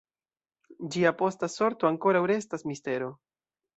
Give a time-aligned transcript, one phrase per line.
[0.95, 3.11] Ĝia posta sorto ankoraŭ restas mistero.